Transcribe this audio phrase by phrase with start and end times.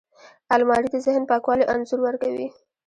[0.55, 2.47] الماري د ذهن پاکوالي انځور ورکوي